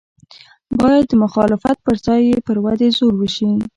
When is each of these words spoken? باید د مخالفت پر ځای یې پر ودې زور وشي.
باید 0.79 1.05
د 1.07 1.13
مخالفت 1.23 1.77
پر 1.85 1.95
ځای 2.05 2.21
یې 2.29 2.37
پر 2.47 2.57
ودې 2.63 2.89
زور 2.97 3.13
وشي. 3.17 3.49